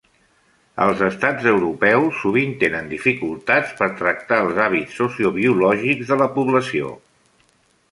Els 0.85 1.01
estats 1.07 1.43
europeus 1.51 2.15
sovint 2.21 2.55
tenen 2.63 2.89
dificultats 2.95 3.77
per 3.83 3.91
tractar 4.01 4.41
els 4.47 4.59
hàbits 4.65 4.99
sociobiològics 5.03 6.13
de 6.15 6.21
la 6.25 6.31
població. 6.41 6.93